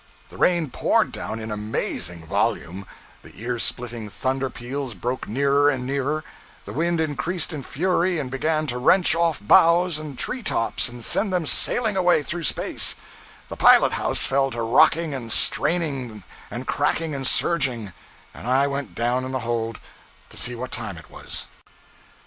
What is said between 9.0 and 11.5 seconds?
off boughs and tree tops and send them